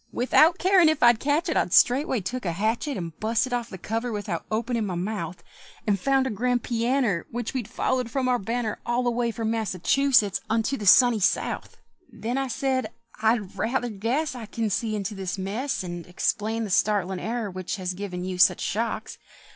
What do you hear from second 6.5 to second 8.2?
pianner Which we'd followed